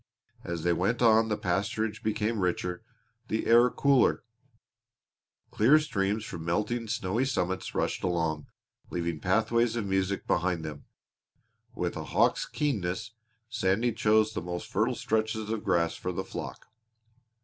[0.43, 2.81] As they went on the pasturage became richer,
[3.27, 4.23] the air cooler.
[5.51, 8.47] Clear streams from melting, snowy summits rushed along,
[8.89, 10.85] leaving pathways of music behind them.
[11.75, 13.11] With a hawk's keenness
[13.47, 16.65] Sandy chose the most fertile stretches of grass for the flock.